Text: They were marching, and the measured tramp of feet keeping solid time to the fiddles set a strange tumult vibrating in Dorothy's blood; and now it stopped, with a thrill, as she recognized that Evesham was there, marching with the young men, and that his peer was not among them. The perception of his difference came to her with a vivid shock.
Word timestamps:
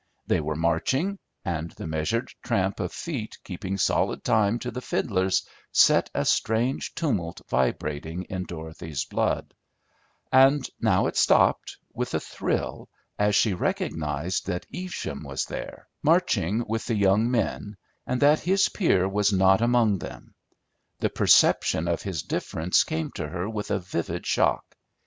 They 0.25 0.39
were 0.41 0.55
marching, 0.55 1.19
and 1.45 1.69
the 1.73 1.85
measured 1.85 2.33
tramp 2.41 2.79
of 2.79 2.91
feet 2.91 3.37
keeping 3.43 3.77
solid 3.77 4.23
time 4.23 4.57
to 4.57 4.71
the 4.71 4.81
fiddles 4.81 5.43
set 5.71 6.09
a 6.15 6.25
strange 6.25 6.95
tumult 6.95 7.39
vibrating 7.47 8.23
in 8.23 8.45
Dorothy's 8.45 9.05
blood; 9.05 9.53
and 10.31 10.67
now 10.79 11.05
it 11.05 11.17
stopped, 11.17 11.77
with 11.93 12.15
a 12.15 12.19
thrill, 12.19 12.89
as 13.19 13.35
she 13.35 13.53
recognized 13.53 14.47
that 14.47 14.65
Evesham 14.73 15.21
was 15.23 15.45
there, 15.45 15.87
marching 16.01 16.65
with 16.67 16.87
the 16.87 16.95
young 16.95 17.29
men, 17.29 17.77
and 18.07 18.23
that 18.23 18.39
his 18.39 18.69
peer 18.69 19.07
was 19.07 19.31
not 19.31 19.61
among 19.61 19.99
them. 19.99 20.33
The 20.97 21.11
perception 21.11 21.87
of 21.87 22.01
his 22.01 22.23
difference 22.23 22.83
came 22.83 23.11
to 23.11 23.27
her 23.27 23.47
with 23.47 23.69
a 23.69 23.77
vivid 23.77 24.25
shock. 24.25 24.65